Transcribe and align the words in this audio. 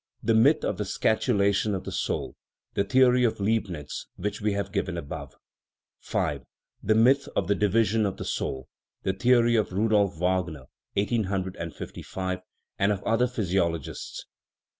The 0.23 0.33
myth 0.33 0.65
of 0.65 0.79
the 0.79 0.85
scatulation 0.85 1.75
of 1.75 1.83
the 1.83 1.91
soul 1.91 2.35
(the 2.73 2.83
the 2.83 3.03
ory 3.03 3.23
of 3.23 3.39
Leibnitz 3.39 4.07
which 4.15 4.41
we 4.41 4.53
have 4.53 4.71
given 4.71 4.97
above). 4.97 5.35
V. 6.01 6.39
The 6.81 6.95
myth 6.95 7.29
of 7.35 7.47
the 7.47 7.53
division 7.53 8.07
of 8.07 8.17
the 8.17 8.25
soul 8.25 8.67
(the 9.03 9.13
theory 9.13 9.55
of 9.55 9.71
Rudolph 9.71 10.17
Wagner 10.17 10.65
and 10.95 11.71
of 12.91 13.03
other 13.03 13.27
physiologists). 13.27 14.25